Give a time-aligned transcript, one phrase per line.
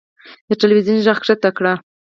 [0.47, 1.73] د تلوېزون ږغ کښته کړه.